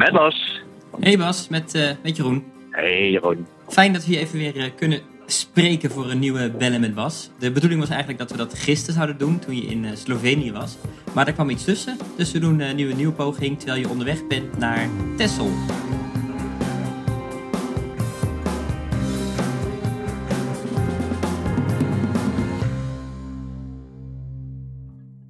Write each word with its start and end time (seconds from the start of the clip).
Met 0.00 0.12
Bas. 0.12 0.60
Hey 1.00 1.18
Bas, 1.18 1.48
met, 1.48 1.74
uh, 1.74 1.90
met 2.02 2.16
Jeroen. 2.16 2.44
Hey 2.70 3.10
Jeroen. 3.10 3.46
Fijn 3.68 3.92
dat 3.92 4.06
we 4.06 4.12
je 4.12 4.18
even 4.18 4.38
weer 4.38 4.56
uh, 4.56 4.64
kunnen 4.76 5.00
spreken 5.26 5.90
voor 5.90 6.10
een 6.10 6.18
nieuwe 6.18 6.50
Bellen 6.50 6.80
met 6.80 6.94
Bas. 6.94 7.30
De 7.38 7.52
bedoeling 7.52 7.80
was 7.80 7.90
eigenlijk 7.90 8.18
dat 8.18 8.30
we 8.30 8.36
dat 8.36 8.58
gisteren 8.58 8.94
zouden 8.94 9.18
doen 9.18 9.38
toen 9.38 9.56
je 9.56 9.62
in 9.62 9.84
uh, 9.84 9.90
Slovenië 9.94 10.52
was. 10.52 10.78
Maar 11.14 11.26
er 11.26 11.32
kwam 11.32 11.50
iets 11.50 11.64
tussen, 11.64 11.96
dus 12.16 12.32
we 12.32 12.38
doen 12.38 12.60
een 12.60 12.76
nieuwe 12.76 12.94
nieuwe 12.94 13.12
poging 13.12 13.58
terwijl 13.58 13.80
je 13.80 13.88
onderweg 13.88 14.26
bent 14.26 14.58
naar 14.58 14.88
Texel. 15.16 15.50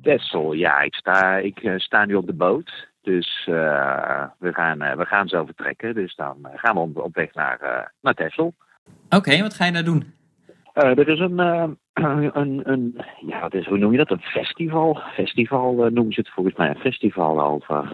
Texel, 0.03 0.53
ja, 0.53 0.81
ik 0.81 0.95
sta, 0.95 1.37
ik 1.37 1.73
sta 1.77 2.05
nu 2.05 2.15
op 2.15 2.27
de 2.27 2.35
boot. 2.35 2.90
Dus 3.03 3.47
uh, 3.51 4.25
we, 4.39 4.53
gaan, 4.53 4.83
uh, 4.83 4.93
we 4.93 5.05
gaan 5.05 5.29
zo 5.29 5.45
vertrekken. 5.45 5.95
Dus 5.95 6.15
dan 6.15 6.37
uh, 6.43 6.51
gaan 6.55 6.75
we 6.75 6.81
op, 6.81 6.97
op 6.97 7.15
weg 7.15 7.35
naar, 7.35 7.93
naar 8.01 8.15
Texel. 8.15 8.55
Oké, 9.07 9.17
okay, 9.17 9.43
wat 9.43 9.55
ga 9.55 9.65
je 9.65 9.73
daar 9.73 9.85
doen? 9.85 10.15
er 10.73 11.09
is 11.09 11.19
een, 11.19 11.39
een, 12.41 12.71
een, 12.71 13.01
ja, 13.27 13.41
wat 13.41 13.55
is, 13.55 13.67
hoe 13.67 13.79
noem 13.79 13.93
je 13.93 13.99
dat? 13.99 14.11
Een 14.11 14.21
festival. 14.21 15.01
Festival 15.15 15.73
noemen 15.75 16.13
ze 16.13 16.21
het 16.21 16.31
volgens 16.31 16.57
mij. 16.57 16.69
Een 16.69 16.77
festival 16.77 17.41
over, 17.41 17.93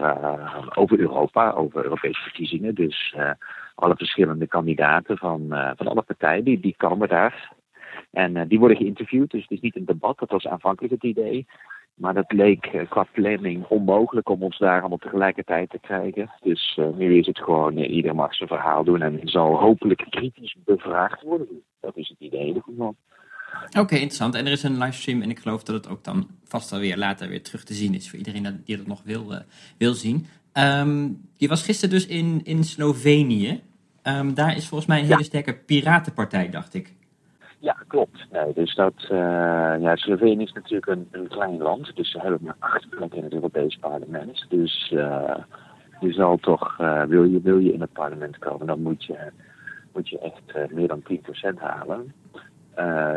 over 0.75 0.99
Europa, 0.99 1.51
over 1.51 1.83
Europese 1.83 2.21
verkiezingen. 2.21 2.75
Dus 2.75 3.15
alle 3.75 3.95
verschillende 3.95 4.47
kandidaten 4.47 5.17
van, 5.17 5.45
van 5.75 5.87
alle 5.87 6.01
partijen, 6.01 6.43
die, 6.43 6.59
die 6.59 6.75
komen 6.77 7.07
daar. 7.07 7.51
En 8.11 8.47
die 8.47 8.59
worden 8.59 8.77
geïnterviewd. 8.77 9.31
Dus 9.31 9.41
het 9.41 9.51
is 9.51 9.59
niet 9.59 9.75
een 9.75 9.85
debat, 9.85 10.19
dat 10.19 10.31
was 10.31 10.47
aanvankelijk 10.47 10.93
het 10.93 11.03
idee. 11.03 11.47
Maar 11.97 12.13
dat 12.13 12.31
leek 12.31 12.73
uh, 12.73 12.89
qua 12.89 13.07
planning 13.11 13.65
onmogelijk 13.65 14.29
om 14.29 14.43
ons 14.43 14.57
daar 14.57 14.79
allemaal 14.79 14.97
tegelijkertijd 14.97 15.69
te 15.69 15.79
krijgen. 15.79 16.31
Dus 16.41 16.77
uh, 16.79 16.87
nu 16.95 17.17
is 17.17 17.25
het 17.25 17.37
gewoon, 17.37 17.77
uh, 17.77 17.89
ieder 17.89 18.15
mag 18.15 18.35
zijn 18.35 18.49
verhaal 18.49 18.83
doen 18.83 19.01
en 19.01 19.19
zal 19.23 19.55
hopelijk 19.55 20.05
kritisch 20.09 20.55
bevraagd 20.65 21.21
worden. 21.21 21.47
Dat 21.79 21.97
is 21.97 22.07
het 22.09 22.19
idee 22.19 22.55
ervan. 22.55 22.95
Oké, 23.67 23.79
okay, 23.79 23.99
interessant. 23.99 24.35
En 24.35 24.45
er 24.45 24.51
is 24.51 24.63
een 24.63 24.77
livestream 24.77 25.21
en 25.21 25.29
ik 25.29 25.39
geloof 25.39 25.63
dat 25.63 25.75
het 25.75 25.89
ook 25.89 26.03
dan 26.03 26.27
vast 26.43 26.71
alweer 26.71 26.97
later 26.97 27.29
weer 27.29 27.43
terug 27.43 27.63
te 27.63 27.73
zien 27.73 27.93
is 27.93 28.09
voor 28.09 28.19
iedereen 28.19 28.61
die 28.65 28.77
dat 28.77 28.87
nog 28.87 29.01
wil, 29.03 29.33
wil 29.77 29.93
zien. 29.93 30.25
Um, 30.53 31.21
je 31.35 31.47
was 31.47 31.63
gisteren 31.63 31.95
dus 31.95 32.07
in, 32.07 32.41
in 32.43 32.63
Slovenië. 32.63 33.61
Um, 34.03 34.33
daar 34.33 34.55
is 34.55 34.67
volgens 34.67 34.89
mij 34.89 34.99
een 34.99 35.05
hele 35.05 35.23
sterke 35.23 35.55
piratenpartij, 35.55 36.49
dacht 36.49 36.73
ik. 36.73 36.93
Ja, 37.59 37.75
klopt. 37.87 38.27
Nee, 38.31 38.53
dus 38.53 38.75
dat, 38.75 38.93
uh, 39.01 39.09
ja, 39.79 39.95
Slovenië 39.95 40.43
is 40.43 40.53
natuurlijk 40.53 40.87
een, 40.87 41.07
een 41.11 41.27
klein 41.27 41.57
land, 41.57 41.95
dus 41.95 42.11
ze 42.11 42.19
hebben 42.19 42.39
maar 42.43 42.55
acht 42.59 42.89
plekken 42.89 43.17
in 43.17 43.23
het 43.23 43.33
Europese 43.33 43.79
parlement. 43.79 44.45
Dus 44.49 44.91
uh, 44.95 45.35
je 45.99 46.13
zal 46.13 46.37
toch, 46.37 46.77
uh, 46.81 47.03
wil, 47.03 47.23
je, 47.23 47.41
wil 47.41 47.57
je 47.57 47.73
in 47.73 47.81
het 47.81 47.93
parlement 47.93 48.37
komen, 48.37 48.67
dan 48.67 48.81
moet 48.81 49.03
je, 49.03 49.31
moet 49.93 50.09
je 50.09 50.19
echt 50.19 50.71
meer 50.71 50.87
dan 50.87 51.03
10% 51.11 51.17
halen. 51.55 52.13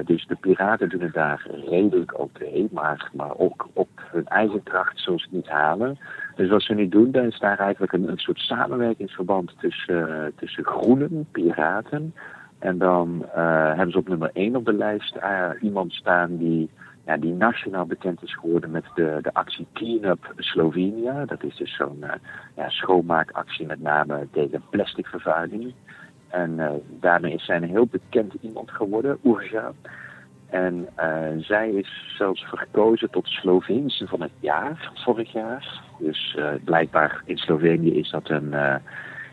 dus 0.05 0.27
de 0.27 0.37
piraten 0.41 0.89
doen 0.89 1.01
het 1.01 1.15
daar 1.15 1.47
redelijk 1.69 2.19
oké, 2.19 2.67
maar, 2.71 3.11
maar 3.13 3.39
ook 3.39 3.69
op 3.73 3.89
hun 4.13 4.27
eigen 4.27 4.63
kracht 4.63 5.01
zullen 5.01 5.19
ze 5.19 5.25
het 5.25 5.35
niet 5.35 5.49
halen. 5.49 5.99
Dus 6.37 6.49
wat 6.49 6.63
ze 6.63 6.75
nu 6.75 6.89
doen, 6.89 7.11
dan 7.11 7.25
is 7.25 7.39
daar 7.39 7.59
eigenlijk 7.59 7.93
een, 7.93 8.09
een 8.09 8.19
soort 8.19 8.39
samenwerkingsverband 8.39 9.55
tussen, 9.59 10.33
tussen 10.37 10.65
groenen, 10.65 11.29
piraten, 11.33 12.15
en 12.61 12.79
dan 12.79 13.27
uh, 13.27 13.67
hebben 13.67 13.91
ze 13.91 13.99
op 13.99 14.09
nummer 14.09 14.31
1 14.33 14.57
op 14.57 14.65
de 14.65 14.73
lijst 14.73 15.17
uh, 15.17 15.49
iemand 15.61 15.93
staan 15.93 16.37
die, 16.37 16.71
ja, 17.07 17.17
die 17.17 17.33
nationaal 17.33 17.87
bekend 17.87 18.23
is 18.23 18.35
geworden 18.35 18.71
met 18.71 18.85
de, 18.95 19.19
de 19.23 19.35
actie 19.35 19.67
Clean 19.73 20.05
Up 20.05 20.33
Slovenia. 20.37 21.25
Dat 21.25 21.43
is 21.43 21.57
dus 21.57 21.77
zo'n 21.77 21.99
uh, 22.01 22.11
ja, 22.57 22.69
schoonmaakactie 22.69 23.67
met 23.67 23.81
name 23.81 24.29
tegen 24.33 24.63
plasticvervuiling. 24.71 25.75
En 26.29 26.83
daarmee 27.01 27.35
is 27.35 27.45
zij 27.45 27.57
een 27.57 27.63
heel 27.63 27.87
bekend 27.87 28.35
iemand 28.41 28.71
geworden, 28.71 29.19
Urja. 29.23 29.73
En 30.51 30.89
zij 31.39 31.71
is 31.71 32.15
zelfs 32.19 32.45
verkozen 32.45 33.11
tot 33.11 33.27
Sloveense 33.27 34.07
van 34.07 34.23
het 34.23 34.31
jaar 34.41 34.93
vorig 34.95 35.33
jaar. 35.33 35.83
Dus 35.99 36.39
blijkbaar 36.65 37.23
in 37.25 37.37
Slovenië 37.37 37.95
is 37.95 38.11
dat 38.11 38.29
een 38.29 38.55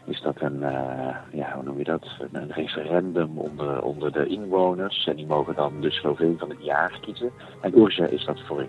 is 0.08 0.22
dat 0.22 0.42
een, 0.42 0.60
uh, 0.62 1.16
ja, 1.32 1.54
hoe 1.54 1.64
noem 1.64 1.78
je 1.78 1.84
dat? 1.84 2.08
Een, 2.32 2.52
referendum 2.52 3.38
onder, 3.38 3.82
onder 3.82 4.12
de 4.12 4.28
inwoners. 4.28 5.08
En 5.08 5.16
die 5.16 5.26
mogen 5.26 5.56
dan 5.56 5.82
de 5.82 5.92
Sloveen 5.92 6.38
van 6.38 6.50
het 6.50 6.64
jaar 6.64 7.00
kiezen. 7.02 7.32
En 7.62 7.78
Urza 7.78 8.06
is 8.06 8.26
dat 8.26 8.42
vorig, 8.42 8.68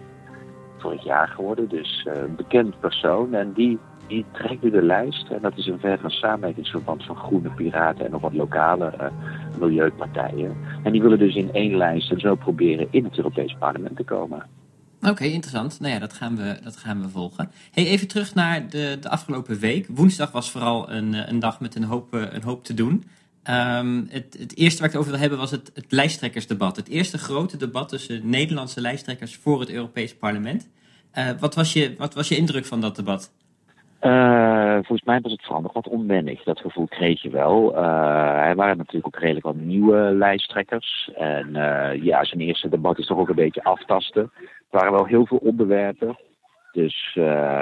vorig 0.79 1.05
jaar 1.05 1.29
geworden, 1.29 1.69
dus 1.69 2.07
een 2.09 2.37
bekend 2.37 2.81
persoon. 2.81 3.35
En 3.35 3.53
die, 3.53 3.79
die 4.07 4.25
trekt 4.33 4.63
nu 4.63 4.71
de 4.71 4.83
lijst. 4.83 5.31
En 5.31 5.43
dat 5.43 5.57
is 5.57 5.67
een 5.67 5.79
verre 5.79 6.11
samenwerkingsverband 6.11 7.05
van 7.05 7.17
Groene 7.17 7.51
Piraten 7.51 8.05
en 8.05 8.11
nog 8.11 8.21
wat 8.21 8.35
lokale 8.35 8.93
uh, 9.01 9.07
milieupartijen. 9.59 10.57
En 10.83 10.93
die 10.93 11.03
willen 11.03 11.19
dus 11.19 11.35
in 11.35 11.53
één 11.53 11.77
lijst 11.77 12.11
en 12.11 12.21
zo 12.21 12.35
proberen 12.35 12.89
in 12.91 13.05
het 13.05 13.17
Europees 13.17 13.57
Parlement 13.59 13.97
te 13.97 14.05
komen. 14.05 14.58
Oké, 15.03 15.25
interessant. 15.25 15.81
Nou 15.81 15.93
ja, 15.93 15.99
dat 15.99 16.13
gaan 16.13 16.37
we, 16.37 16.59
dat 16.63 16.77
gaan 16.77 17.03
we 17.03 17.09
volgen. 17.09 17.51
Hey, 17.71 17.87
even 17.87 18.09
terug 18.09 18.35
naar 18.35 18.69
de, 18.69 18.97
de 19.01 19.09
afgelopen 19.09 19.59
week. 19.59 19.87
Woensdag 19.89 20.31
was 20.31 20.51
vooral 20.51 20.91
een, 20.91 21.15
eh, 21.15 21.29
een 21.29 21.39
dag 21.39 21.61
met 21.61 21.75
een 21.75 21.85
hoop, 21.85 22.15
eh, 22.15 22.23
een 22.31 22.43
hoop 22.43 22.65
te 22.65 22.75
doen. 22.75 23.05
Um, 23.51 24.07
het, 24.11 24.37
het, 24.39 24.57
eerste 24.57 24.79
waar 24.79 24.87
ik 24.87 24.93
het 24.93 25.01
over 25.01 25.11
wil 25.11 25.21
hebben 25.21 25.39
was 25.39 25.51
het, 25.51 25.71
het 25.75 25.93
lijsttrekkersdebat. 25.93 26.77
Het 26.77 26.89
eerste 26.89 27.19
grote 27.19 27.57
debat 27.57 27.89
tussen 27.89 28.29
Nederlandse 28.29 28.81
lijsttrekkers 28.81 29.37
voor 29.37 29.61
het 29.61 29.71
Europees 29.71 30.15
Parlement. 30.15 30.69
Uh, 31.15 31.31
wat, 31.39 31.55
was 31.55 31.73
je, 31.73 31.95
wat 31.99 32.15
was 32.15 32.29
je 32.29 32.37
indruk 32.37 32.67
van 32.67 32.81
dat 32.81 32.97
debat? 32.97 33.31
Uh, 34.03 34.75
volgens 34.75 35.03
mij 35.03 35.21
was 35.21 35.33
het 35.33 35.49
nog 35.49 35.73
wat 35.73 35.89
onwennig. 35.89 36.43
Dat 36.43 36.61
gevoel 36.61 36.87
kreeg 36.87 37.23
je 37.23 37.31
wel. 37.31 37.73
Uh, 37.75 38.49
er 38.49 38.57
waren 38.57 38.77
natuurlijk 38.77 39.07
ook 39.07 39.21
redelijk 39.21 39.47
wat 39.47 39.55
nieuwe 39.55 39.97
lijsttrekkers. 39.99 41.11
En 41.15 41.49
uh, 41.49 42.05
ja, 42.05 42.25
zijn 42.25 42.41
eerste 42.41 42.69
debat 42.69 42.99
is 42.99 43.07
toch 43.07 43.19
ook 43.19 43.29
een 43.29 43.35
beetje 43.35 43.65
aftasten. 43.65 44.23
Er 44.23 44.79
waren 44.79 44.93
wel 44.93 45.05
heel 45.05 45.27
veel 45.27 45.39
onderwerpen. 45.39 46.19
Dus 46.73 47.11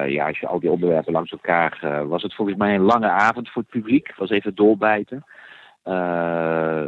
ja, 0.06 0.26
als 0.26 0.38
je 0.38 0.46
al 0.46 0.60
die 0.60 0.70
onderwerpen 0.70 1.12
langs 1.12 1.30
elkaar... 1.30 2.04
Was 2.08 2.22
het 2.22 2.34
volgens 2.34 2.56
mij 2.56 2.74
een 2.74 2.80
lange 2.80 3.08
avond 3.08 3.50
voor 3.50 3.62
het 3.62 3.70
publiek. 3.70 4.14
was 4.16 4.30
even 4.30 4.54
doorbijten. 4.54 5.24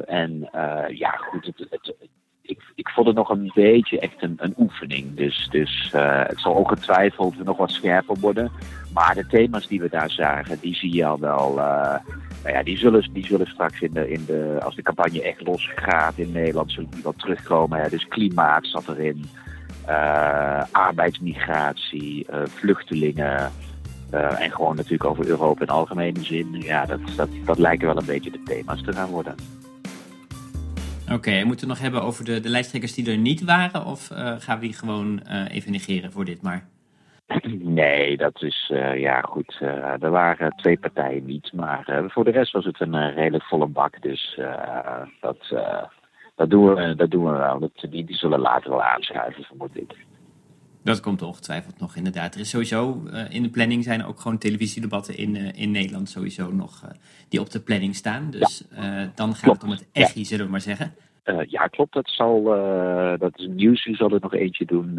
En 0.05 0.49
ja, 0.89 1.11
goed, 1.11 1.47
het, 1.47 1.67
het, 1.71 1.95
ik, 2.43 2.63
ik 2.75 2.89
vond 2.89 3.07
het 3.07 3.17
nog 3.17 3.29
een 3.31 3.51
beetje 3.55 3.99
echt 3.99 4.23
een, 4.23 4.35
een 4.37 4.55
oefening. 4.59 5.15
Dus, 5.15 5.49
dus 5.51 5.91
het 6.27 6.41
zal 6.41 6.53
ongetwijfeld 6.53 7.45
nog 7.45 7.57
wat 7.57 7.71
scherper 7.71 8.17
worden. 8.21 8.51
Maar 8.93 9.15
de 9.15 9.27
thema's 9.27 9.69
die 9.69 9.81
we 9.81 9.89
daar 9.89 10.11
zagen, 10.11 10.59
die 10.61 10.75
zie 10.75 10.95
je 10.95 11.07
al 11.07 11.21
wel... 11.21 11.55
nou 12.43 12.55
ja, 12.57 12.63
die 12.63 12.79
zullen, 12.79 13.09
die 13.13 13.27
zullen 13.27 13.47
straks 13.47 13.81
in 13.81 13.93
de, 13.93 14.11
in 14.11 14.25
de, 14.25 14.59
als 14.63 14.75
de 14.75 14.83
campagne 14.83 15.23
echt 15.23 15.47
losgaat 15.47 16.19
in 16.19 16.33
Nederland, 16.33 16.73
zullen 16.73 16.91
die 16.91 17.03
wel 17.03 17.15
terugkomen. 17.17 17.91
Dus 17.91 18.09
klimaat 18.09 18.67
zat 18.67 18.89
erin 18.89 19.25
uh, 19.89 20.63
arbeidsmigratie, 20.73 22.27
uh, 22.31 22.37
vluchtelingen. 22.47 23.51
En 24.11 24.51
gewoon 24.51 24.77
natuurlijk 24.77 25.05
over 25.05 25.27
Europa 25.27 25.63
in 25.63 25.69
algemene 25.69 26.25
zin. 26.25 26.49
Ja, 26.53 26.87
dat, 26.87 27.01
dat, 27.17 27.29
dat 27.45 27.59
lijken 27.59 27.87
wel 27.87 27.97
een 27.97 28.05
beetje 28.05 28.31
de 28.31 28.43
thema's 28.43 28.83
te 28.83 28.93
gaan 28.93 29.09
worden. 29.09 29.35
Oké, 31.13 31.45
moeten 31.45 31.45
we 31.45 31.51
het 31.51 31.67
nog 31.67 31.79
hebben 31.79 32.03
over 32.03 32.25
de, 32.25 32.41
de 32.41 32.49
lijsttrekkers 32.49 32.95
die 32.95 33.11
er 33.11 33.19
niet 33.19 33.45
waren? 33.45 33.85
Of 33.85 34.07
gaan 34.39 34.59
we 34.59 34.67
die 34.67 34.73
gewoon 34.73 35.21
even 35.49 35.73
negeren 35.73 36.13
voor 36.13 36.25
dit 36.25 36.43
maar? 36.43 36.69
Nee, 37.81 38.17
dat 38.17 38.43
is 38.43 38.73
ja 38.95 39.21
goed. 39.21 39.57
er 40.01 40.11
waren 40.11 40.57
twee 40.57 40.79
partijen 40.79 41.25
niet. 41.25 41.53
Maar 41.53 42.05
voor 42.09 42.25
de 42.25 42.31
rest 42.31 42.53
was 42.53 42.65
het 42.65 42.81
een 42.81 43.15
redelijk 43.15 43.45
volle 43.45 43.67
bak. 43.67 44.03
Dus 44.03 44.41
dat, 45.21 45.39
dat 46.35 46.51
doen 46.51 46.75
we, 46.75 46.95
dat 46.95 47.11
doen 47.11 47.25
we 47.25 47.39
wel. 47.39 47.59
Dat, 47.59 47.91
die, 47.91 48.05
die 48.05 48.17
zullen 48.17 48.41
later 48.41 48.71
wel 48.71 48.83
aanschuiven, 48.83 49.45
vermoed 49.45 49.77
ik. 49.77 49.95
Dat 50.83 51.01
komt 51.01 51.23
ongetwijfeld 51.23 51.81
nog, 51.81 51.97
inderdaad. 51.97 52.35
Er 52.35 52.41
is 52.41 52.51
sowieso 52.51 53.03
in 53.29 53.43
de 53.43 53.51
planning 53.51 53.85
zijn 53.85 54.05
ook 54.05 54.21
gewoon 54.21 54.39
televisiedebatten 54.39 55.17
in, 55.17 55.37
in 55.55 55.71
Nederland 55.71 56.09
sowieso 56.09 56.53
nog 56.53 56.83
die 57.29 57.41
op 57.41 57.51
de 57.51 57.61
planning 57.61 57.95
staan. 57.95 58.31
Dus 58.31 58.65
ja. 58.71 59.11
dan 59.15 59.35
gaat 59.35 59.43
Klopt. 59.43 59.63
het 59.63 59.71
om 59.71 59.77
het 59.77 59.89
echi, 59.93 60.25
zullen 60.25 60.45
we 60.45 60.51
maar 60.51 60.61
zeggen. 60.61 60.95
Ja, 61.47 61.67
klopt. 61.67 61.93
Dat, 61.93 62.09
zal, 62.09 62.43
dat 63.19 63.39
is 63.39 63.47
nieuws. 63.47 63.87
U 63.87 63.95
zal 63.95 64.11
er 64.11 64.21
nog 64.21 64.35
eentje 64.35 64.65
doen 64.65 64.91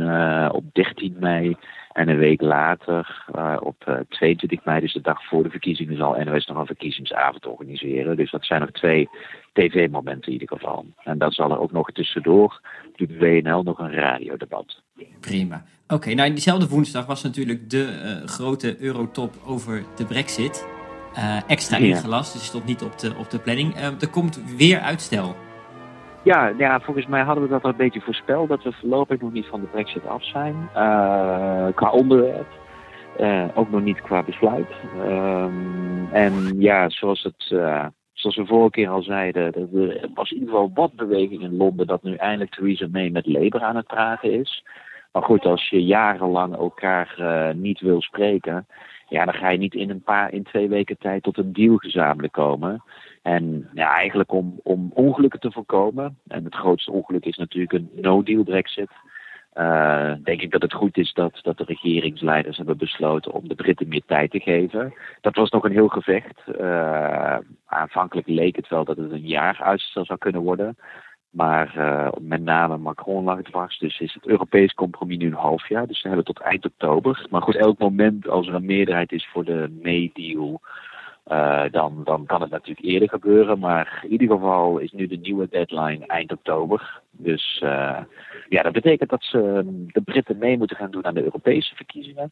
op 0.52 0.64
13 0.74 1.16
mei. 1.20 1.58
En 2.00 2.10
een 2.10 2.18
week 2.18 2.42
later, 2.42 3.26
uh, 3.36 3.58
op 3.60 3.86
uh, 3.88 3.96
22 4.10 4.64
mei, 4.66 4.80
dus 4.80 4.94
de 4.94 5.02
dag 5.02 5.26
voor 5.26 5.44
de 5.44 5.50
verkiezingen, 5.50 5.98
zal 5.98 6.24
NOS 6.24 6.46
nog 6.46 6.58
een 6.58 6.66
verkiezingsavond 6.66 7.46
organiseren. 7.46 8.18
Dus 8.18 8.31
dat 8.31 8.46
zijn 8.46 8.62
nog 8.62 8.72
twee 8.72 9.10
tv-momenten 9.54 10.26
in 10.26 10.40
ieder 10.40 10.58
geval. 10.58 10.86
En 11.04 11.18
dan 11.18 11.31
zal 11.31 11.52
er 11.52 11.60
ook 11.60 11.72
nog 11.72 11.92
tussendoor, 11.92 12.62
doet 12.96 13.18
WNL, 13.18 13.64
nog 13.64 13.80
een 13.80 13.94
radiodebat. 13.94 14.81
Prima. 15.20 15.64
Oké, 15.84 15.94
okay, 15.94 16.14
nou 16.14 16.30
diezelfde 16.30 16.68
woensdag 16.68 17.06
was 17.06 17.24
natuurlijk 17.24 17.70
de 17.70 18.18
uh, 18.22 18.28
grote 18.28 18.81
eurotop 18.81 19.36
over 19.46 19.84
de 19.96 20.06
brexit. 20.06 20.68
Uh, 21.18 21.38
extra 21.48 21.78
ingelast, 21.78 22.34
dus 22.34 22.46
stond 22.46 22.66
niet 22.66 22.84
op 22.84 23.00
de, 23.00 23.16
op 23.18 23.30
de 23.30 23.40
planning. 23.40 23.76
Uh, 23.76 24.02
er 24.02 24.10
komt 24.10 24.56
weer 24.58 24.80
uitstel. 24.80 25.36
Ja, 26.30 26.54
ja, 26.58 26.80
volgens 26.80 27.08
mij 27.08 27.22
hadden 27.22 27.44
we 27.44 27.50
dat 27.50 27.64
al 27.64 27.70
een 27.70 27.76
beetje 27.76 28.02
voorspeld, 28.02 28.50
dat 28.50 28.64
we 28.64 28.72
voorlopig 28.72 29.22
nog 29.22 29.31
niet 29.31 29.46
van 29.46 29.62
de 29.62 29.68
brexit 29.68 30.08
af 30.08 30.24
zijn, 30.26 30.56
uh, 30.76 31.68
qua 31.74 31.90
onderwerp. 31.92 32.48
ook 33.56 33.70
nog 33.70 33.81
niet 33.81 34.02
qua 34.02 34.24
besluit. 34.24 34.70
Ehm, 35.04 36.06
en 36.12 36.60
ja, 36.60 36.90
zoals, 36.90 37.24
het, 37.24 37.44
zoals 38.14 38.36
we 38.36 38.46
vorige 38.46 38.70
keer 38.70 38.90
al 38.90 39.02
zeiden, 39.02 39.54
er 39.54 39.68
was 40.14 40.31
in 40.31 40.38
ieder 40.38 40.54
geval 40.54 40.72
wat 40.74 40.94
beweging 40.94 41.42
in 41.42 41.58
Londen 41.58 41.88
dat 41.88 42.04
nu 42.04 42.16
eindelijk 42.16 42.52
Theresa 42.52 42.88
May 42.92 43.10
met 43.10 43.26
Labour 43.26 43.62
aan 43.62 43.76
het 43.76 43.88
praten 43.88 44.31
is. 44.31 44.66
Maar 45.12 45.24
goed, 45.24 45.46
als 45.46 45.70
je 45.70 45.84
jarenlang 45.84 46.56
elkaar 46.56 47.16
niet 47.56 47.80
wil 47.80 48.02
spreken, 48.02 48.68
ja, 49.09 49.25
dan 49.25 49.33
ga 49.33 49.50
je 49.50 49.57
niet 49.57 49.73
in 49.73 49.89
een 49.89 50.01
paar, 50.01 50.33
in 50.33 50.44
twee 50.44 50.69
weken 50.69 50.97
tijd 50.97 51.23
tot 51.23 51.38
een 51.38 51.53
deal 51.53 51.75
gezamenlijk 51.75 52.33
komen. 52.33 52.83
En 53.21 53.69
ja, 53.73 53.95
eigenlijk 53.95 54.31
om, 54.31 54.59
om 54.63 54.91
ongelukken 54.94 55.39
te 55.39 55.51
voorkomen. 55.51 56.17
En 56.27 56.44
het 56.44 56.56
grootste 56.56 56.91
ongeluk 56.91 57.25
is 57.25 57.38
natuurlijk 57.38 57.73
een 57.73 57.89
no-deal 57.95 58.44
Brexit. 58.44 58.89
Uh, 59.53 60.13
denk 60.23 60.41
ik 60.41 60.51
dat 60.51 60.61
het 60.61 60.73
goed 60.73 60.97
is 60.97 61.13
dat, 61.13 61.39
dat 61.41 61.57
de 61.57 61.63
regeringsleiders 61.63 62.57
hebben 62.57 62.77
besloten 62.77 63.31
om 63.31 63.47
de 63.47 63.56
Britten 63.56 63.88
meer 63.88 64.03
tijd 64.06 64.31
te 64.31 64.39
geven. 64.39 64.94
Dat 65.21 65.35
was 65.35 65.50
nog 65.50 65.63
een 65.63 65.71
heel 65.71 65.88
gevecht. 65.88 66.41
Uh, 66.59 67.38
aanvankelijk 67.65 68.27
leek 68.27 68.56
het 68.56 68.67
wel 68.67 68.83
dat 68.83 68.97
het 68.97 69.11
een 69.11 69.27
jaar 69.27 69.61
uitstel 69.61 70.06
zou 70.06 70.19
kunnen 70.19 70.41
worden. 70.41 70.77
Maar 71.30 71.74
uh, 71.78 72.10
met 72.20 72.42
name 72.42 72.78
Macron 72.78 73.24
lag 73.24 73.42
dwars. 73.42 73.78
Dus 73.78 74.00
is 74.00 74.14
het 74.14 74.28
Europees 74.28 74.74
compromis 74.74 75.18
nu 75.18 75.26
een 75.26 75.34
half 75.34 75.68
jaar. 75.68 75.88
Dus 75.88 76.02
we 76.02 76.08
hebben 76.08 76.26
tot 76.26 76.40
eind 76.40 76.66
oktober. 76.66 77.28
Maar 77.30 77.42
goed, 77.42 77.56
elk 77.56 77.78
moment 77.78 78.28
als 78.28 78.48
er 78.48 78.54
een 78.54 78.66
meerderheid 78.66 79.12
is 79.12 79.28
voor 79.28 79.46
de 79.46 79.80
May-deal. 79.81 80.62
Uh, 81.28 81.64
dan, 81.72 82.02
dan 82.04 82.26
kan 82.26 82.42
het 82.42 82.50
natuurlijk 82.50 82.88
eerder 82.88 83.10
gebeuren. 83.10 83.60
Maar 83.60 84.00
in 84.04 84.12
ieder 84.12 84.28
geval 84.28 84.78
is 84.78 84.92
nu 84.92 85.08
de 85.08 85.18
nieuwe 85.18 85.48
deadline 85.50 86.06
eind 86.06 86.31
oktober. 86.31 87.02
Dus 87.12 87.62
uh, 87.64 87.98
ja, 88.50 88.62
dat 88.62 88.74
betekent 88.74 89.10
dat 89.10 89.24
ze 89.24 89.64
de 89.88 90.02
Britten 90.02 90.38
mee 90.38 90.58
moeten 90.58 90.78
gaan 90.78 90.92
doen 90.92 91.06
aan 91.06 91.14
de 91.14 91.24
Europese 91.24 91.76
verkiezingen. 91.76 92.31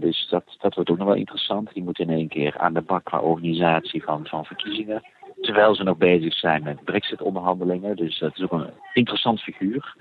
Dus 0.00 0.28
dat, 0.30 0.56
dat 0.58 0.74
wordt 0.74 0.90
ook 0.90 0.98
nog 0.98 1.06
wel 1.06 1.16
interessant. 1.16 1.72
Die 1.72 1.82
moeten 1.82 2.08
in 2.08 2.16
één 2.16 2.28
keer 2.28 2.58
aan 2.58 2.74
de 2.74 2.80
bak 2.80 3.04
qua 3.04 3.18
organisatie 3.18 4.02
van, 4.02 4.26
van 4.26 4.44
verkiezingen. 4.44 5.02
Terwijl 5.40 5.74
ze 5.74 5.82
nog 5.82 5.96
bezig 5.96 6.34
zijn 6.34 6.62
met 6.62 6.84
Brexit-onderhandelingen. 6.84 7.96
Dus 7.96 8.18
dat 8.18 8.36
is 8.36 8.42
ook 8.42 8.52
een 8.52 8.70
interessant 8.92 9.40
figuur. 9.40 9.96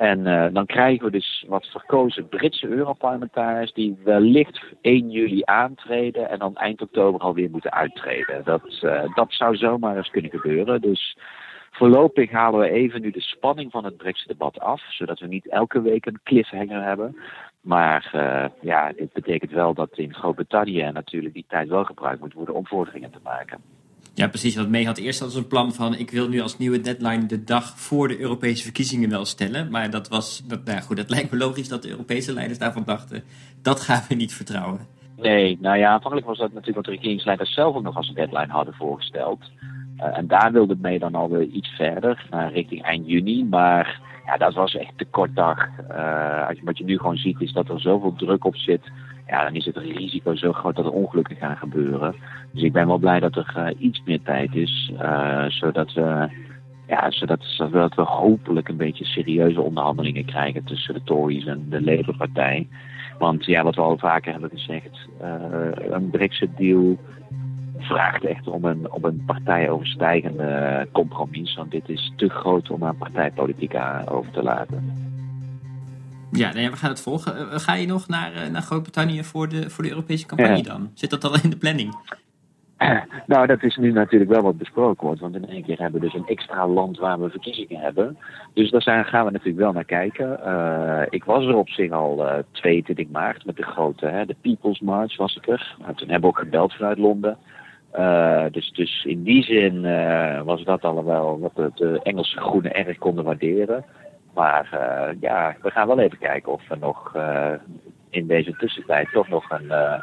En 0.00 0.26
uh, 0.26 0.46
dan 0.52 0.66
krijgen 0.66 1.04
we 1.04 1.10
dus 1.10 1.44
wat 1.48 1.66
verkozen 1.66 2.28
Britse 2.28 2.66
Europarlementariërs 2.66 3.72
die 3.72 3.98
wellicht 4.04 4.60
1 4.80 5.10
juli 5.10 5.42
aantreden 5.44 6.30
en 6.30 6.38
dan 6.38 6.56
eind 6.56 6.82
oktober 6.82 7.20
alweer 7.20 7.50
moeten 7.50 7.72
uittreden. 7.72 8.44
Dat, 8.44 8.80
uh, 8.82 9.14
dat 9.14 9.32
zou 9.32 9.56
zomaar 9.56 9.96
eens 9.96 10.10
kunnen 10.10 10.30
gebeuren. 10.30 10.80
Dus 10.80 11.16
voorlopig 11.70 12.30
halen 12.30 12.60
we 12.60 12.70
even 12.70 13.00
nu 13.00 13.10
de 13.10 13.20
spanning 13.20 13.70
van 13.70 13.84
het 13.84 13.96
Brexit-debat 13.96 14.60
af, 14.60 14.82
zodat 14.88 15.18
we 15.18 15.26
niet 15.26 15.48
elke 15.48 15.82
week 15.82 16.06
een 16.06 16.20
cliffhanger 16.24 16.82
hebben. 16.82 17.16
Maar 17.60 18.10
uh, 18.14 18.44
ja, 18.60 18.92
dit 18.92 19.12
betekent 19.12 19.50
wel 19.50 19.74
dat 19.74 19.98
in 19.98 20.14
Groot-Brittannië 20.14 20.90
natuurlijk 20.92 21.34
die 21.34 21.44
tijd 21.48 21.68
wel 21.68 21.84
gebruikt 21.84 22.20
moet 22.20 22.34
worden 22.34 22.54
om 22.54 22.66
vorderingen 22.66 23.10
te 23.10 23.20
maken. 23.22 23.79
Ja, 24.14 24.28
precies. 24.28 24.56
Wat 24.56 24.68
mee 24.68 24.86
had 24.86 24.98
eerst 24.98 25.22
als 25.22 25.34
een 25.34 25.46
plan 25.46 25.72
van 25.72 25.94
ik 25.94 26.10
wil 26.10 26.28
nu 26.28 26.40
als 26.40 26.58
nieuwe 26.58 26.80
deadline 26.80 27.26
de 27.26 27.44
dag 27.44 27.78
voor 27.78 28.08
de 28.08 28.20
Europese 28.20 28.62
verkiezingen 28.62 29.10
wel 29.10 29.24
stellen. 29.24 29.70
Maar 29.70 29.90
dat 29.90 30.08
was, 30.08 30.42
dat, 30.46 30.64
nou 30.64 30.80
goed, 30.80 30.96
dat 30.96 31.10
lijkt 31.14 31.30
me 31.30 31.38
logisch 31.38 31.68
dat 31.68 31.82
de 31.82 31.90
Europese 31.90 32.32
leiders 32.32 32.58
daarvan 32.58 32.84
dachten, 32.84 33.22
dat 33.62 33.80
gaan 33.80 34.02
we 34.08 34.14
niet 34.14 34.34
vertrouwen. 34.34 34.86
Nee, 35.16 35.58
nou 35.60 35.78
ja, 35.78 35.90
aanvankelijk 35.90 36.26
was 36.26 36.38
dat 36.38 36.48
natuurlijk 36.52 36.76
wat 36.76 36.84
de 36.84 37.00
regeringsleiders 37.00 37.54
zelf 37.54 37.74
ook 37.76 37.82
nog 37.82 37.96
als 37.96 38.08
een 38.08 38.14
deadline 38.14 38.52
hadden 38.52 38.74
voorgesteld. 38.74 39.40
Uh, 39.96 40.18
en 40.18 40.26
daar 40.26 40.52
wilde 40.52 40.76
mee 40.80 40.98
dan 40.98 41.14
alweer 41.14 41.46
iets 41.46 41.68
verder, 41.68 42.26
uh, 42.34 42.46
richting 42.52 42.82
eind 42.82 43.06
juni. 43.06 43.44
Maar 43.44 44.00
ja, 44.26 44.36
dat 44.36 44.54
was 44.54 44.74
echt 44.74 44.92
te 44.98 45.04
kort 45.04 45.36
dag. 45.36 45.68
Uh, 45.90 46.48
wat 46.62 46.78
je 46.78 46.84
nu 46.84 46.98
gewoon 46.98 47.16
ziet 47.16 47.40
is 47.40 47.52
dat 47.52 47.68
er 47.68 47.80
zoveel 47.80 48.14
druk 48.14 48.44
op 48.44 48.56
zit 48.56 48.90
ja, 49.30 49.44
dan 49.44 49.54
is 49.54 49.64
het 49.64 49.76
risico 49.76 50.34
zo 50.34 50.52
groot 50.52 50.76
dat 50.76 50.84
er 50.84 50.92
ongelukken 50.92 51.36
gaan 51.36 51.56
gebeuren. 51.56 52.14
Dus 52.52 52.62
ik 52.62 52.72
ben 52.72 52.86
wel 52.86 52.98
blij 52.98 53.20
dat 53.20 53.36
er 53.36 53.54
uh, 53.56 53.66
iets 53.78 54.02
meer 54.04 54.22
tijd 54.22 54.54
is, 54.54 54.92
uh, 55.02 55.44
zodat, 55.48 55.92
we, 55.92 56.28
ja, 56.86 57.10
zodat, 57.10 57.94
we 57.94 58.02
hopelijk 58.02 58.68
een 58.68 58.76
beetje 58.76 59.04
serieuze 59.04 59.60
onderhandelingen 59.60 60.24
krijgen 60.24 60.64
tussen 60.64 60.94
de 60.94 61.02
Tories 61.02 61.46
en 61.46 61.66
de 61.68 61.82
Labour-partij. 61.82 62.68
Want 63.18 63.44
ja, 63.44 63.62
wat 63.62 63.74
we 63.74 63.80
al 63.80 63.98
vaker 63.98 64.32
hebben 64.32 64.50
gezegd, 64.50 65.08
uh, 65.22 65.90
een 65.90 66.10
Brexit-deal 66.10 66.98
vraagt 67.78 68.24
echt 68.24 68.48
om 68.48 68.64
een, 68.64 68.92
om 68.92 69.04
een 69.04 69.22
partijoverstijgende 69.26 70.88
compromis. 70.92 71.54
Want 71.54 71.70
dit 71.70 71.88
is 71.88 72.12
te 72.16 72.28
groot 72.28 72.70
om 72.70 72.84
aan 72.84 72.96
partijpolitiek 72.96 73.74
over 74.08 74.32
te 74.32 74.42
laten. 74.42 75.09
Ja, 76.32 76.52
nee, 76.52 76.70
we 76.70 76.76
gaan 76.76 76.90
het 76.90 77.00
volgen. 77.00 77.36
Uh, 77.36 77.58
ga 77.58 77.74
je 77.74 77.86
nog 77.86 78.08
naar, 78.08 78.32
uh, 78.32 78.50
naar 78.52 78.62
Groot-Brittannië 78.62 79.24
voor 79.24 79.48
de, 79.48 79.70
voor 79.70 79.84
de 79.84 79.90
Europese 79.90 80.26
campagne 80.26 80.56
ja. 80.56 80.62
dan? 80.62 80.90
Zit 80.94 81.10
dat 81.10 81.24
al 81.24 81.38
in 81.42 81.50
de 81.50 81.56
planning? 81.56 81.94
Nou, 83.26 83.46
dat 83.46 83.62
is 83.62 83.76
nu 83.76 83.92
natuurlijk 83.92 84.30
wel 84.30 84.42
wat 84.42 84.58
besproken 84.58 85.06
wordt. 85.06 85.20
Want 85.20 85.34
in 85.34 85.48
één 85.48 85.64
keer 85.64 85.78
hebben 85.78 86.00
we 86.00 86.06
dus 86.06 86.14
een 86.14 86.26
extra 86.26 86.68
land 86.68 86.98
waar 86.98 87.20
we 87.20 87.30
verkiezingen 87.30 87.80
hebben. 87.80 88.18
Dus 88.54 88.70
daar 88.70 89.04
gaan 89.04 89.24
we 89.24 89.30
natuurlijk 89.30 89.58
wel 89.58 89.72
naar 89.72 89.84
kijken. 89.84 90.40
Uh, 90.46 91.02
ik 91.08 91.24
was 91.24 91.44
er 91.44 91.56
op 91.56 91.68
zich 91.68 91.90
al 91.90 92.26
uh, 92.26 92.34
22 92.50 93.08
maart 93.08 93.44
met 93.44 93.56
de 93.56 93.62
grote, 93.62 94.06
hè, 94.06 94.26
de 94.26 94.36
People's 94.40 94.80
March 94.80 95.16
was 95.16 95.36
ik 95.36 95.48
er. 95.48 95.76
Maar 95.80 95.94
toen 95.94 96.08
hebben 96.08 96.30
we 96.30 96.36
ook 96.36 96.44
gebeld 96.44 96.72
vanuit 96.72 96.98
Londen. 96.98 97.36
Uh, 97.98 98.44
dus, 98.50 98.70
dus 98.70 99.04
in 99.04 99.22
die 99.22 99.42
zin 99.42 99.82
was 100.44 100.64
dat 100.64 100.84
al 100.84 101.04
wel 101.04 101.38
wat 101.40 101.76
de 101.76 102.00
Engelse 102.02 102.40
groenen 102.40 102.74
erg 102.74 102.98
konden 102.98 103.24
waarderen. 103.24 103.84
Maar 104.34 104.70
uh, 104.74 105.20
ja, 105.20 105.56
we 105.62 105.70
gaan 105.70 105.86
wel 105.86 105.98
even 105.98 106.18
kijken 106.18 106.52
of 106.52 106.68
we 106.68 106.76
nog 106.76 107.12
uh, 107.16 107.52
in 108.10 108.26
deze 108.26 108.56
tussentijd 108.56 109.08
toch 109.12 109.28
nog 109.28 109.50
een, 109.50 109.64
uh, 109.64 110.02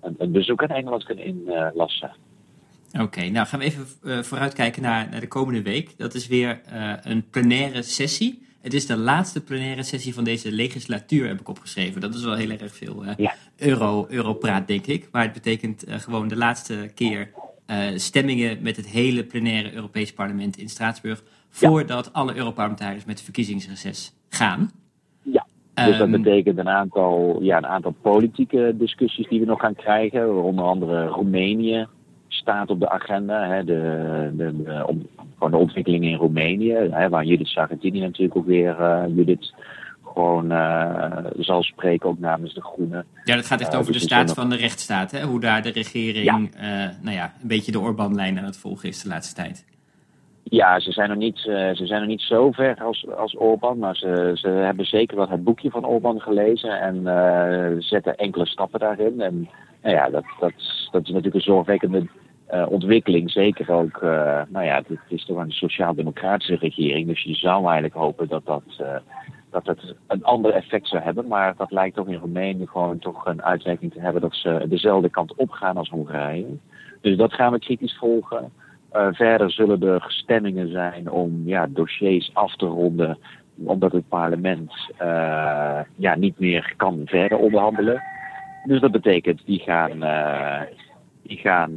een, 0.00 0.14
een, 0.18 0.32
bezoek 0.32 0.62
aan 0.62 0.76
Engeland 0.76 1.04
kunnen 1.04 1.24
inlassen. 1.24 2.12
Oké, 2.92 3.02
okay, 3.02 3.28
nou 3.28 3.46
gaan 3.46 3.58
we 3.58 3.64
even 3.64 4.24
vooruitkijken 4.24 4.82
naar, 4.82 5.08
naar 5.10 5.20
de 5.20 5.28
komende 5.28 5.62
week. 5.62 5.98
Dat 5.98 6.14
is 6.14 6.26
weer 6.26 6.60
een 7.02 7.28
plenaire 7.30 7.82
sessie. 7.82 8.46
Het 8.60 8.74
is 8.74 8.86
de 8.86 8.96
laatste 8.96 9.44
plenaire 9.44 9.82
sessie 9.82 10.14
van 10.14 10.24
deze 10.24 10.52
legislatuur, 10.52 11.26
heb 11.26 11.40
ik 11.40 11.48
opgeschreven. 11.48 12.00
Dat 12.00 12.14
is 12.14 12.24
wel 12.24 12.34
heel 12.34 12.50
erg 12.50 12.76
veel 12.76 13.04
ja. 13.16 13.34
euro, 13.56 14.06
europraat, 14.08 14.66
denk 14.66 14.86
ik. 14.86 15.08
Maar 15.12 15.22
het 15.22 15.32
betekent 15.32 15.84
gewoon 15.88 16.28
de 16.28 16.36
laatste 16.36 16.90
keer 16.94 17.30
stemmingen 17.94 18.58
met 18.62 18.76
het 18.76 18.86
hele 18.86 19.24
plenaire 19.24 19.74
Europees 19.74 20.12
Parlement 20.12 20.56
in 20.56 20.68
Straatsburg 20.68 21.22
voordat 21.50 22.04
ja. 22.04 22.10
alle 22.12 22.36
Europarlementariërs 22.36 23.04
met 23.04 23.22
verkiezingsreces 23.22 24.14
gaan. 24.28 24.70
Ja, 25.22 25.46
dus 25.74 25.98
dat 25.98 26.06
um, 26.06 26.22
betekent 26.22 26.58
een 26.58 26.68
aantal, 26.68 27.38
ja, 27.42 27.56
een 27.56 27.66
aantal 27.66 27.94
politieke 28.00 28.74
discussies 28.78 29.28
die 29.28 29.40
we 29.40 29.46
nog 29.46 29.60
gaan 29.60 29.74
krijgen. 29.74 30.42
Onder 30.42 30.64
andere 30.64 31.06
Roemenië 31.06 31.86
staat 32.28 32.70
op 32.70 32.80
de 32.80 32.90
agenda. 32.90 33.48
Hè, 33.48 33.64
de, 33.64 34.30
de, 34.36 34.62
de, 34.62 34.84
om, 34.86 35.06
gewoon 35.34 35.50
de 35.50 35.56
ontwikkelingen 35.56 36.10
in 36.10 36.16
Roemenië. 36.16 36.72
Hè, 36.72 37.08
waar 37.08 37.24
Judith 37.24 37.46
Sargentini 37.46 38.00
natuurlijk 38.00 38.36
ook 38.36 38.46
weer 38.46 38.80
uh, 38.80 39.02
Judith 39.16 39.54
gewoon 40.12 40.52
uh, 40.52 41.16
zal 41.38 41.62
spreken, 41.62 42.08
ook 42.08 42.18
namens 42.18 42.54
de 42.54 42.62
Groenen. 42.62 43.04
Ja, 43.24 43.34
dat 43.34 43.46
gaat 43.46 43.60
echt 43.60 43.76
over 43.76 43.86
uh, 43.86 43.92
dus 43.92 44.00
de 44.00 44.08
staat 44.08 44.32
van 44.32 44.50
de 44.50 44.56
rechtsstaat. 44.56 45.10
Hè? 45.10 45.22
Hoe 45.22 45.40
daar 45.40 45.62
de 45.62 45.70
regering 45.70 46.24
ja. 46.24 46.92
nou 47.02 47.16
ja, 47.16 47.32
een 47.42 47.48
beetje 47.48 47.72
de 47.72 47.80
Orbán-lijn 47.80 48.38
aan 48.38 48.44
het 48.44 48.58
volgen 48.58 48.88
is 48.88 49.02
de 49.02 49.08
laatste 49.08 49.42
tijd. 49.42 49.70
Ja, 50.44 50.80
ze 50.80 50.92
zijn 50.92 51.08
nog 51.08 51.18
niet, 51.18 51.38
ze 51.38 51.82
zijn 51.82 52.00
nog 52.00 52.08
niet 52.08 52.20
zo 52.20 52.50
ver 52.50 52.82
als, 52.82 53.06
als 53.16 53.36
Orban, 53.36 53.78
maar 53.78 53.96
ze, 53.96 54.30
ze 54.34 54.48
hebben 54.48 54.86
zeker 54.86 55.16
wel 55.16 55.28
het 55.28 55.44
boekje 55.44 55.70
van 55.70 55.84
Orban 55.84 56.20
gelezen 56.20 56.80
en 56.80 56.96
uh, 56.96 57.82
zetten 57.82 58.16
enkele 58.16 58.46
stappen 58.46 58.80
daarin. 58.80 59.20
En 59.20 59.48
nou 59.82 59.94
ja, 59.94 60.10
dat, 60.10 60.24
dat, 60.40 60.52
dat 60.90 61.02
is 61.02 61.08
natuurlijk 61.08 61.34
een 61.34 61.40
zorgwekkende 61.40 62.06
uh, 62.54 62.66
ontwikkeling. 62.68 63.30
Zeker 63.30 63.70
ook, 63.70 64.00
nou 64.48 64.64
ja, 64.64 64.82
het 64.88 64.98
is 65.08 65.24
toch 65.24 65.36
een 65.36 65.50
sociaal-democratische 65.50 66.56
regering, 66.56 67.06
dus 67.06 67.22
je 67.22 67.34
zou 67.34 67.64
eigenlijk 67.64 67.94
hopen 67.94 68.28
dat 68.28 68.46
dat, 68.46 68.62
dat 69.52 69.66
het 69.66 69.94
een 70.06 70.24
ander 70.24 70.52
effect 70.52 70.88
zou 70.88 71.02
hebben. 71.02 71.26
Maar 71.26 71.54
dat 71.56 71.70
lijkt 71.70 71.96
toch 71.96 72.08
in 72.08 72.18
Roemenië 72.18 72.66
gewoon 72.66 72.98
toch 72.98 73.26
een 73.26 73.42
uitwerking 73.42 73.92
te 73.92 74.00
hebben 74.00 74.22
dat 74.22 74.34
ze 74.34 74.64
dezelfde 74.68 75.08
kant 75.08 75.34
op 75.34 75.50
gaan 75.50 75.76
als 75.76 75.88
Hongarije. 75.88 76.46
Dus 77.00 77.16
dat 77.16 77.32
gaan 77.32 77.52
we 77.52 77.58
kritisch 77.58 77.96
volgen. 77.98 78.52
Uh, 78.92 79.06
verder 79.10 79.50
zullen 79.50 79.82
er 79.82 80.04
stemmingen 80.08 80.70
zijn 80.70 81.10
om 81.10 81.42
ja, 81.44 81.66
dossiers 81.66 82.30
af 82.34 82.56
te 82.56 82.66
ronden, 82.66 83.18
omdat 83.64 83.92
het 83.92 84.08
parlement 84.08 84.72
uh, 85.02 85.80
ja, 85.96 86.14
niet 86.14 86.38
meer 86.38 86.74
kan 86.76 87.02
verder 87.04 87.38
onderhandelen. 87.38 88.02
Dus 88.64 88.80
dat 88.80 88.90
betekent, 88.90 89.42
die 89.44 89.58
gaan, 89.58 90.02
uh, 90.02 90.60
die 91.22 91.38
gaan, 91.38 91.72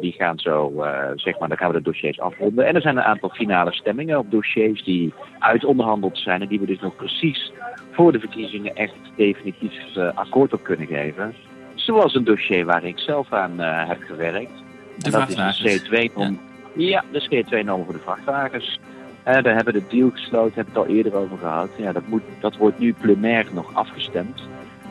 die 0.00 0.12
gaan 0.12 0.38
zo, 0.38 0.72
zeg 1.14 1.38
maar, 1.38 1.48
dan 1.48 1.56
gaan 1.56 1.70
we 1.70 1.76
de 1.76 1.82
dossiers 1.82 2.20
afronden. 2.20 2.66
En 2.66 2.74
er 2.74 2.80
zijn 2.80 2.96
een 2.96 3.02
aantal 3.02 3.28
finale 3.28 3.72
stemmingen 3.72 4.18
op 4.18 4.30
dossiers 4.30 4.84
die 4.84 5.12
uitonderhandeld 5.38 6.18
zijn 6.18 6.40
en 6.40 6.48
die 6.48 6.60
we 6.60 6.66
dus 6.66 6.80
nog 6.80 6.96
precies 6.96 7.52
voor 7.90 8.12
de 8.12 8.20
verkiezingen 8.20 8.76
echt 8.76 8.94
definitief 9.16 9.96
akkoord 10.14 10.52
op 10.52 10.62
kunnen 10.62 10.86
geven. 10.86 11.34
Zoals 11.74 12.14
een 12.14 12.24
dossier 12.24 12.64
waar 12.64 12.84
ik 12.84 12.98
zelf 12.98 13.32
aan 13.32 13.58
heb 13.58 14.00
gewerkt. 14.00 14.62
En 15.02 15.10
dat 15.10 15.28
is 15.28 15.58
de 15.58 15.80
C2-norm. 15.88 16.32
Ja. 16.32 16.48
Ja, 16.74 17.04
de 17.12 17.20
scheer-2-normen 17.20 17.84
voor 17.84 17.94
de 17.94 18.00
vrachtwagens. 18.00 18.80
Daar 19.24 19.42
hebben 19.42 19.64
we 19.64 19.72
de 19.72 19.86
deal 19.88 20.10
gesloten, 20.10 20.54
hebben 20.54 20.74
we 20.74 20.80
het 20.80 20.88
al 20.88 20.94
eerder 20.96 21.14
over 21.14 21.38
gehad. 21.38 21.68
Ja, 21.76 21.92
dat, 21.92 22.06
moet, 22.06 22.22
dat 22.40 22.56
wordt 22.56 22.78
nu 22.78 22.94
plenair 23.00 23.46
nog 23.52 23.74
afgestemd. 23.74 24.42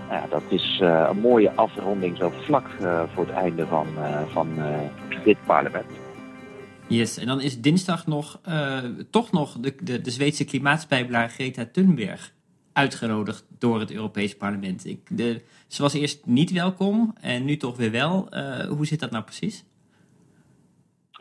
Nou 0.10 0.30
dat 0.30 0.44
is 0.48 0.80
eh, 0.82 1.08
een 1.10 1.20
mooie 1.20 1.52
afronding 1.52 2.18
zo 2.18 2.30
vlak 2.30 2.68
eh, 2.80 3.04
voor 3.14 3.26
het 3.26 3.36
einde 3.36 3.66
van, 3.66 3.88
eh, 3.98 4.22
van 4.28 4.48
dit 5.24 5.38
parlement. 5.46 5.86
Yes, 6.88 7.18
en 7.18 7.28
dan 7.28 7.42
is 7.42 7.62
dinsdag 7.62 8.08
nog, 8.08 8.42
toch 9.10 9.32
nog 9.32 9.58
de, 9.60 9.76
de, 9.84 10.02
de 10.02 10.12
Zweedse 10.12 10.46
klimaatspijbelaar 10.46 11.30
Greta 11.30 11.66
Thunberg 11.72 12.34
uitgenodigd 12.74 13.46
door 13.60 13.80
het 13.80 13.92
Europees 13.92 14.38
Parlement. 14.38 14.86
Ik, 14.86 15.18
de, 15.18 15.42
ze 15.68 15.82
was 15.82 15.94
eerst 15.94 16.26
niet 16.26 16.52
welkom 16.52 17.14
en 17.22 17.46
nu 17.46 17.58
toch 17.58 17.78
weer 17.78 17.92
wel. 17.92 18.28
hoe 18.70 18.86
zit 18.86 19.00
dat 19.00 19.12
nou 19.12 19.24
precies? 19.24 19.66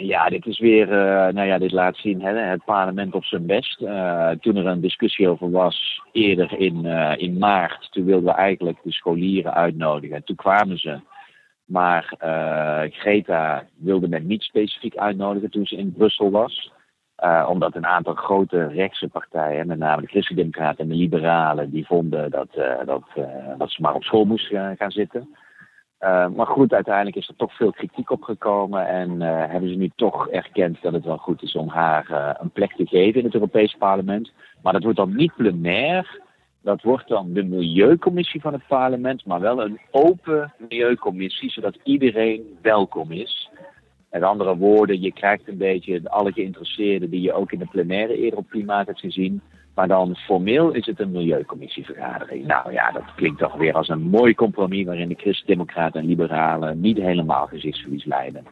Ja, 0.00 0.28
dit 0.28 0.46
is 0.46 0.58
weer, 0.58 0.88
uh, 0.88 1.32
nou 1.34 1.46
ja, 1.46 1.58
dit 1.58 1.72
laat 1.72 1.96
zien 1.96 2.22
hè, 2.22 2.32
het 2.32 2.64
parlement 2.64 3.14
op 3.14 3.24
zijn 3.24 3.46
best. 3.46 3.80
Uh, 3.80 4.30
toen 4.30 4.56
er 4.56 4.66
een 4.66 4.80
discussie 4.80 5.28
over 5.28 5.50
was, 5.50 6.02
eerder 6.12 6.58
in, 6.58 6.84
uh, 6.84 7.14
in 7.16 7.38
maart, 7.38 7.88
toen 7.90 8.04
wilden 8.04 8.24
we 8.24 8.38
eigenlijk 8.38 8.78
de 8.82 8.92
scholieren 8.92 9.54
uitnodigen. 9.54 10.16
En 10.16 10.24
toen 10.24 10.36
kwamen 10.36 10.78
ze. 10.78 11.00
Maar 11.64 12.14
Greta 12.90 13.66
wilde 13.76 14.08
men 14.08 14.26
niet 14.26 14.42
specifiek 14.42 14.96
uitnodigen 14.96 15.50
toen 15.50 15.66
ze 15.66 15.76
in 15.76 15.92
Brussel 15.92 16.30
was. 16.30 16.72
omdat 17.48 17.74
een 17.74 17.86
aantal 17.86 18.14
grote 18.14 18.66
rechtse 18.66 19.08
partijen, 19.08 19.66
met 19.66 19.78
name 19.78 20.00
de 20.00 20.08
Christendemocraten 20.08 20.78
en 20.78 20.88
de 20.88 20.94
Liberalen, 20.94 21.70
die 21.70 21.86
vonden 21.86 22.30
dat, 22.30 22.48
dat, 22.84 23.02
dat 23.58 23.70
ze 23.70 23.82
maar 23.82 23.94
op 23.94 24.02
school 24.02 24.24
moesten 24.24 24.76
gaan 24.76 24.90
zitten. 24.90 25.36
Uh, 26.00 26.28
maar 26.28 26.46
goed, 26.46 26.72
uiteindelijk 26.72 27.16
is 27.16 27.28
er 27.28 27.36
toch 27.36 27.56
veel 27.56 27.72
kritiek 27.72 28.10
op 28.10 28.22
gekomen 28.22 28.86
en 28.86 29.10
uh, 29.10 29.44
hebben 29.50 29.70
ze 29.70 29.76
nu 29.76 29.90
toch 29.96 30.28
erkend 30.28 30.82
dat 30.82 30.92
het 30.92 31.04
wel 31.04 31.16
goed 31.16 31.42
is 31.42 31.54
om 31.54 31.68
haar 31.68 32.06
uh, 32.10 32.30
een 32.38 32.50
plek 32.50 32.72
te 32.76 32.86
geven 32.86 33.18
in 33.18 33.24
het 33.24 33.34
Europees 33.34 33.74
Parlement. 33.78 34.32
Maar 34.62 34.72
dat 34.72 34.82
wordt 34.82 34.98
dan 34.98 35.16
niet 35.16 35.34
plenair, 35.36 36.20
dat 36.62 36.82
wordt 36.82 37.08
dan 37.08 37.32
de 37.32 37.44
Milieucommissie 37.44 38.40
van 38.40 38.52
het 38.52 38.66
parlement, 38.66 39.26
maar 39.26 39.40
wel 39.40 39.62
een 39.62 39.80
open 39.90 40.52
Milieucommissie, 40.58 41.50
zodat 41.50 41.78
iedereen 41.82 42.58
welkom 42.62 43.12
is. 43.12 43.50
Met 44.10 44.22
andere 44.22 44.56
woorden, 44.56 45.00
je 45.00 45.12
krijgt 45.12 45.48
een 45.48 45.58
beetje 45.58 46.00
alle 46.04 46.32
geïnteresseerden 46.32 47.10
die 47.10 47.20
je 47.20 47.32
ook 47.32 47.52
in 47.52 47.58
de 47.58 47.68
plenaire 47.70 48.16
eerder 48.16 48.38
op 48.38 48.48
klimaat 48.48 48.86
hebt 48.86 49.00
gezien 49.00 49.42
maar 49.78 49.88
dan 49.88 50.16
formeel 50.16 50.70
is 50.70 50.87
het 50.87 51.00
een 51.00 51.11
milieucommissievergadering. 51.11 52.47
Nou 52.47 52.73
ja, 52.73 52.90
dat 52.90 53.02
klinkt 53.16 53.38
toch 53.38 53.54
weer 53.54 53.75
als 53.75 53.88
een 53.88 54.02
mooi 54.02 54.35
compromis 54.35 54.87
waarin 54.87 55.08
de 55.08 55.14
Christen-Democraten 55.14 56.00
en 56.00 56.06
Liberalen 56.06 56.80
niet 56.80 56.97
helemaal 56.97 57.47
gezichtsverlies 57.47 58.04
leiden. 58.04 58.44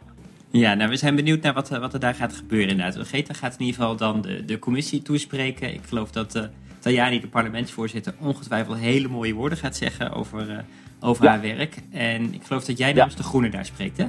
Ja, 0.50 0.74
nou 0.74 0.90
we 0.90 0.96
zijn 0.96 1.16
benieuwd 1.16 1.42
naar 1.42 1.52
wat, 1.54 1.68
wat 1.68 1.94
er 1.94 2.00
daar 2.00 2.14
gaat 2.14 2.36
gebeuren 2.36 2.68
inderdaad. 2.68 3.08
Greta 3.08 3.34
gaat 3.34 3.52
in 3.52 3.64
ieder 3.64 3.80
geval 3.80 3.96
dan 3.96 4.20
de, 4.20 4.44
de 4.44 4.58
commissie 4.58 5.02
toespreken. 5.02 5.74
Ik 5.74 5.82
geloof 5.88 6.10
dat 6.10 6.36
uh, 6.36 6.42
Tajani, 6.78 7.20
de 7.20 7.28
parlementsvoorzitter, 7.28 8.14
ongetwijfeld 8.20 8.78
hele 8.78 9.08
mooie 9.08 9.34
woorden 9.34 9.58
gaat 9.58 9.76
zeggen 9.76 10.12
over, 10.12 10.50
uh, 10.50 10.58
over 11.00 11.28
haar 11.28 11.40
werk. 11.40 11.76
En 11.92 12.34
ik 12.34 12.42
geloof 12.42 12.64
dat 12.64 12.78
jij 12.78 12.92
namens 12.92 13.16
de 13.16 13.22
Groenen 13.22 13.50
daar 13.50 13.64
spreekt, 13.64 13.96
hè? 13.96 14.06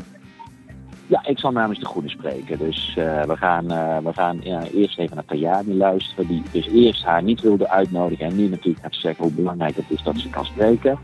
Ja, 1.07 1.25
ik 1.25 1.39
zal 1.39 1.51
namens 1.51 1.79
de 1.79 1.85
Groenen 1.85 2.11
spreken. 2.11 2.57
Dus 2.57 2.95
uh, 2.97 3.23
we 3.23 3.37
gaan, 3.37 3.71
uh, 3.71 3.97
we 3.97 4.13
gaan 4.13 4.39
eerst 4.73 4.97
even 4.97 5.15
naar 5.15 5.25
Tajani 5.25 5.73
luisteren, 5.73 6.27
die 6.27 6.43
dus 6.51 6.67
eerst 6.67 7.03
haar 7.03 7.23
niet 7.23 7.41
wilde 7.41 7.69
uitnodigen 7.69 8.25
en 8.25 8.35
nu 8.35 8.49
natuurlijk 8.49 8.83
gaat 8.83 8.95
zeggen 8.95 9.23
hoe 9.23 9.33
belangrijk 9.33 9.75
het 9.75 9.85
is 9.87 10.03
dat 10.03 10.17
ze 10.17 10.29
kan 10.29 10.45
spreken. 10.45 10.99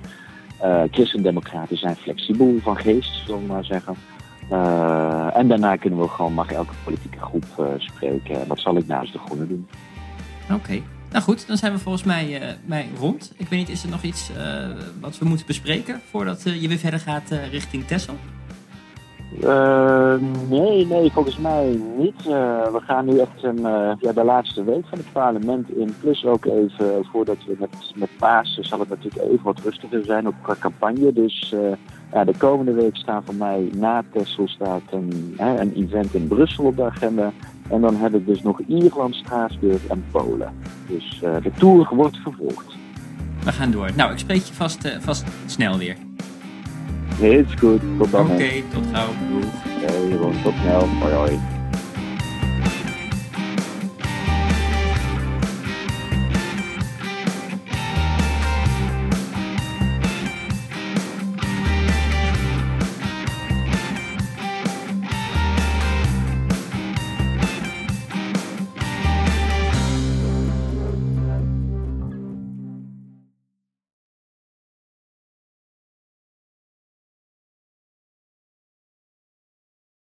Christendemocraten 0.91 1.77
zijn 1.77 1.95
flexibel 1.95 2.55
van 2.61 2.77
geest, 2.77 3.25
zullen 3.25 3.41
we 3.41 3.47
maar 3.47 3.65
zeggen. 3.65 3.95
en 5.33 5.47
daarna 5.47 5.75
kunnen 5.75 5.99
we 5.99 6.07
gewoon, 6.07 6.33
mag 6.33 6.51
elke 6.51 6.73
politieke 6.83 7.19
groep 7.19 7.45
spreken. 7.77 8.47
Dat 8.47 8.59
zal 8.59 8.77
ik 8.77 8.87
namens 8.87 9.11
de 9.11 9.17
Groenen 9.17 9.47
doen. 9.47 9.67
Oké. 10.51 10.81
Nou 11.11 11.23
goed, 11.23 11.47
dan 11.47 11.57
zijn 11.57 11.73
we 11.73 11.79
volgens 11.79 12.03
mij, 12.03 12.57
mij 12.65 12.89
rond. 12.99 13.33
Ik 13.37 13.47
weet 13.49 13.59
niet, 13.59 13.69
is 13.69 13.83
er 13.83 13.89
nog 13.89 14.01
iets 14.01 14.31
wat 14.99 15.17
we 15.17 15.25
moeten 15.25 15.45
bespreken 15.45 16.01
voordat 16.09 16.43
je 16.43 16.67
weer 16.67 16.77
verder 16.77 16.99
gaat 16.99 17.29
richting 17.51 17.85
Texel? 17.85 18.15
Uh, 19.43 20.13
nee, 20.49 20.85
nee, 20.85 21.11
volgens 21.11 21.37
mij 21.37 21.79
niet. 21.97 22.19
Uh, 22.19 22.63
we 22.71 22.79
gaan 22.79 23.05
nu 23.05 23.19
echt 23.19 23.43
een, 23.43 23.59
uh, 23.59 23.91
ja, 23.99 24.11
de 24.13 24.23
laatste 24.23 24.63
week 24.63 24.87
van 24.87 24.97
het 24.97 25.11
parlement 25.11 25.69
in. 25.69 25.95
Plus 25.99 26.25
ook 26.25 26.45
even, 26.45 27.05
voordat 27.11 27.37
we 27.47 27.55
met, 27.59 27.91
met 27.95 28.09
Pasen 28.19 28.65
zal 28.65 28.79
het 28.79 28.89
natuurlijk 28.89 29.23
even 29.23 29.43
wat 29.43 29.59
rustiger 29.59 30.05
zijn, 30.05 30.33
qua 30.41 30.55
campagne. 30.59 31.13
Dus 31.13 31.55
ja, 32.11 32.23
de 32.23 32.37
komende 32.37 32.73
week 32.73 32.95
staan 32.95 33.23
voor 33.23 33.35
mij 33.35 33.69
na 33.75 34.03
Texel 34.11 34.47
staat 34.47 34.81
een, 34.91 35.35
een 35.37 35.73
event 35.75 36.13
in 36.13 36.27
Brussel 36.27 36.63
op 36.63 36.75
de 36.75 36.83
agenda. 36.83 37.31
En 37.69 37.81
dan 37.81 37.95
heb 37.95 38.13
ik 38.13 38.25
dus 38.25 38.41
nog 38.41 38.61
Ierland, 38.67 39.15
Straatsburg 39.15 39.87
en 39.87 40.03
Polen. 40.11 40.53
Dus 40.87 41.19
de 41.19 41.51
tour 41.57 41.89
wordt 41.95 42.17
vervolgd. 42.17 42.75
We 43.43 43.51
gaan 43.51 43.71
door. 43.71 43.89
Nou, 43.95 44.11
ik 44.11 44.17
spreek 44.17 44.41
je 44.41 44.53
vast, 44.53 44.97
vast 44.99 45.25
snel 45.45 45.77
weer. 45.77 45.95
Is 47.23 47.45
goed. 47.59 47.81
Tot 47.97 48.11
dan. 48.11 48.31
Oké, 48.31 48.49
tot 48.73 48.83
gauw. 48.91 49.09
Doeg. 49.29 49.45
Hey, 49.63 50.17
tot 50.43 50.53
snel. 50.61 50.87
Hoi 51.01 51.13
hoi. 51.13 51.52